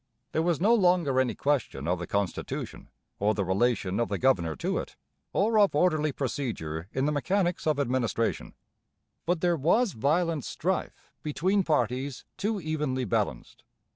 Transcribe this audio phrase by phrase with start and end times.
[0.31, 4.55] There was no longer any question of the constitution, or the relation of the governor
[4.55, 4.95] to it,
[5.31, 8.55] or of orderly procedure in the mechanics of administration;
[9.27, 13.63] but there was violent strife between parties too evenly balanced.